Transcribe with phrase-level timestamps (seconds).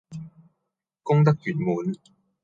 [1.03, 1.95] 功德圓滿